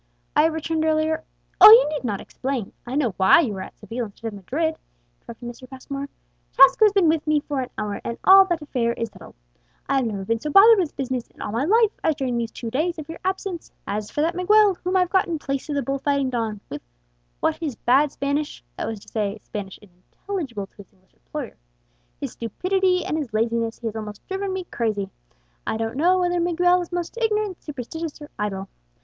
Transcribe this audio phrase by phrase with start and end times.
[0.35, 1.23] "I have returned earlier"
[1.61, 4.73] "Oh, you need not explain; I know why you are at Seville instead of Madrid,"
[5.21, 5.69] interrupted Mr.
[5.69, 6.09] Passmore.
[6.53, 9.35] "Tasco has been with me for an hour, and all that affair is settled.
[9.87, 12.49] I have never been so bothered with business in all my life as during these
[12.49, 13.71] two days of your absence.
[13.85, 16.81] As for that Miguel, whom I've got in place of the bull fighting don, what
[17.41, 21.55] with his bad Spanish" (that was to say, Spanish unintelligible to his English employer),
[22.19, 25.11] "his stupidity, and his laziness, he has almost driven me crazy.
[25.67, 28.67] I don't know whether Miguel is most ignorant, superstitious, or idle.